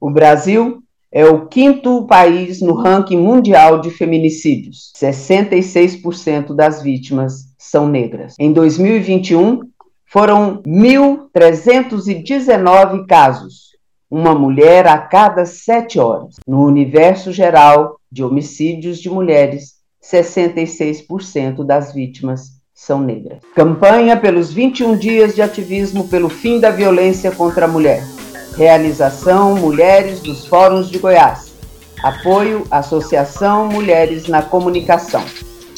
O 0.00 0.10
Brasil 0.10 0.82
é 1.12 1.24
o 1.26 1.46
quinto 1.46 2.06
país 2.06 2.60
no 2.60 2.74
ranking 2.74 3.18
mundial 3.18 3.80
de 3.80 3.90
feminicídios. 3.90 4.92
66% 4.96 6.52
das 6.54 6.82
vítimas 6.82 7.52
são 7.58 7.86
negras. 7.86 8.34
Em 8.38 8.50
2021, 8.52 9.60
foram 10.06 10.62
1.319 10.62 13.06
casos, 13.06 13.76
uma 14.10 14.34
mulher 14.34 14.86
a 14.86 14.98
cada 14.98 15.46
sete 15.46 15.98
horas. 15.98 16.36
No 16.46 16.64
universo 16.64 17.30
geral 17.30 17.98
de 18.10 18.24
homicídios 18.24 18.98
de 18.98 19.08
mulheres, 19.08 19.74
66% 20.02 21.64
das 21.64 21.92
vítimas 21.92 22.61
são 22.74 23.00
negras. 23.00 23.38
Campanha 23.54 24.16
pelos 24.16 24.52
21 24.52 24.96
dias 24.96 25.34
de 25.34 25.42
ativismo 25.42 26.08
pelo 26.08 26.28
fim 26.28 26.58
da 26.58 26.70
violência 26.70 27.30
contra 27.30 27.66
a 27.66 27.68
mulher. 27.68 28.02
Realização 28.56 29.54
Mulheres 29.56 30.20
dos 30.20 30.46
Fóruns 30.46 30.90
de 30.90 30.98
Goiás. 30.98 31.52
Apoio 32.02 32.66
Associação 32.70 33.68
Mulheres 33.68 34.26
na 34.26 34.42
Comunicação. 34.42 35.24